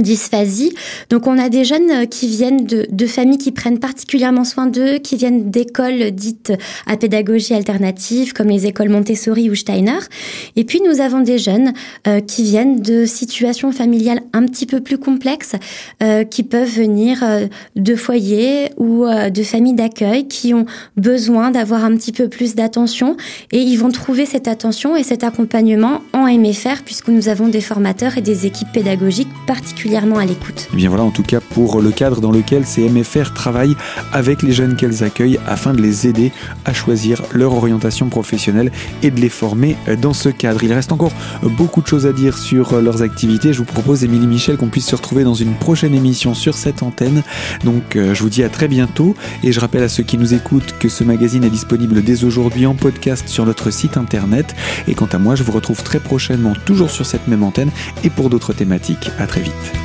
Dysphasie. 0.00 0.74
Donc 1.10 1.26
on 1.26 1.38
a 1.38 1.48
des 1.48 1.64
jeunes 1.64 1.90
euh, 1.90 2.06
qui 2.06 2.28
viennent 2.28 2.64
de, 2.64 3.06
familles 3.06 3.38
qui 3.38 3.52
prennent 3.52 3.78
particulièrement 3.78 4.44
soin 4.44 4.66
d'eux, 4.66 4.98
qui 4.98 5.16
viennent 5.16 5.50
d'écoles 5.50 6.10
dites 6.10 6.52
à 6.86 6.96
pédagogie 6.96 7.54
alternative 7.54 8.32
comme 8.32 8.48
les 8.48 8.66
écoles 8.66 8.90
Montessori 8.90 9.48
ou 9.50 9.54
Steiner. 9.54 9.98
Et 10.56 10.64
puis 10.64 10.80
nous 10.84 11.00
avons 11.00 11.20
des 11.20 11.38
jeunes 11.38 11.72
euh, 12.06 12.20
qui 12.20 12.42
viennent 12.42 12.80
de 12.80 13.06
situations 13.06 13.72
familiales 13.72 14.20
un 14.32 14.44
petit 14.46 14.66
peu 14.66 14.80
plus 14.80 14.98
complexes, 14.98 15.54
euh, 16.02 16.24
qui 16.24 16.42
peuvent 16.42 16.68
venir 16.68 17.24
de 17.76 17.94
foyers 17.94 18.70
ou 18.76 19.04
de 19.06 19.42
familles 19.42 19.74
d'accueil 19.74 20.28
qui 20.28 20.54
ont 20.54 20.66
besoin 20.96 21.50
d'avoir 21.50 21.84
un 21.84 21.96
petit 21.96 22.12
peu 22.12 22.28
plus 22.28 22.54
d'attention 22.54 23.16
et 23.52 23.60
ils 23.60 23.76
vont 23.76 23.90
trouver 23.90 24.26
cette 24.26 24.48
attention 24.48 24.96
et 24.96 25.02
cet 25.02 25.24
accompagnement 25.24 26.00
en 26.12 26.26
MFR 26.26 26.82
puisque 26.84 27.08
nous 27.08 27.28
avons 27.28 27.48
des 27.48 27.60
formateurs 27.60 28.18
et 28.18 28.22
des 28.22 28.46
équipes 28.46 28.72
pédagogiques 28.72 29.28
particulièrement 29.88 30.20
eh 30.20 30.76
bien 30.76 30.88
voilà 30.88 31.04
en 31.04 31.10
tout 31.10 31.22
cas 31.22 31.40
pour 31.40 31.80
le 31.80 31.90
cadre 31.90 32.20
dans 32.20 32.30
lequel 32.30 32.66
ces 32.66 32.88
MFR 32.88 33.32
travaillent 33.34 33.76
avec 34.12 34.42
les 34.42 34.52
jeunes 34.52 34.76
qu'elles 34.76 35.02
accueillent 35.02 35.38
afin 35.46 35.72
de 35.72 35.80
les 35.80 36.06
aider 36.06 36.32
à 36.64 36.72
choisir 36.72 37.22
leur 37.32 37.54
orientation 37.54 38.08
professionnelle 38.08 38.70
et 39.02 39.10
de 39.10 39.20
les 39.20 39.28
former 39.28 39.76
dans 40.00 40.12
ce 40.12 40.28
cadre. 40.28 40.62
Il 40.62 40.72
reste 40.72 40.92
encore 40.92 41.12
beaucoup 41.42 41.82
de 41.82 41.86
choses 41.86 42.06
à 42.06 42.12
dire 42.12 42.36
sur 42.36 42.80
leurs 42.80 43.02
activités. 43.02 43.52
Je 43.52 43.58
vous 43.58 43.64
propose, 43.64 44.04
Émilie 44.04 44.26
Michel, 44.26 44.56
qu'on 44.56 44.68
puisse 44.68 44.86
se 44.86 44.96
retrouver 44.96 45.24
dans 45.24 45.34
une 45.34 45.54
prochaine 45.54 45.94
émission 45.94 46.34
sur 46.34 46.54
cette 46.54 46.82
antenne. 46.82 47.22
Donc 47.64 47.96
euh, 47.96 48.14
je 48.14 48.22
vous 48.22 48.30
dis 48.30 48.42
à 48.42 48.48
très 48.48 48.68
bientôt 48.68 49.14
et 49.42 49.52
je 49.52 49.60
rappelle 49.60 49.82
à 49.82 49.88
ceux 49.88 50.02
qui 50.02 50.18
nous 50.18 50.34
écoutent 50.34 50.74
que 50.78 50.88
ce 50.88 51.04
magazine 51.04 51.44
est 51.44 51.50
disponible 51.50 52.02
dès 52.02 52.24
aujourd'hui 52.24 52.66
en 52.66 52.74
podcast 52.74 53.28
sur 53.28 53.46
notre 53.46 53.70
site 53.70 53.96
internet. 53.96 54.54
Et 54.86 54.94
quant 54.94 55.08
à 55.12 55.18
moi, 55.18 55.34
je 55.34 55.42
vous 55.42 55.52
retrouve 55.52 55.82
très 55.82 56.00
prochainement 56.00 56.52
toujours 56.64 56.90
sur 56.90 57.06
cette 57.06 57.28
même 57.28 57.42
antenne 57.42 57.70
et 58.04 58.10
pour 58.10 58.30
d'autres 58.30 58.52
thématiques. 58.52 59.10
À 59.18 59.26
très 59.26 59.40
vite. 59.40 59.77